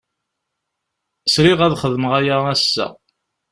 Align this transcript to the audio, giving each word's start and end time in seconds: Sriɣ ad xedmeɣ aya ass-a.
Sriɣ 1.33 1.59
ad 1.61 1.77
xedmeɣ 1.81 2.13
aya 2.19 2.37
ass-a. 2.53 2.87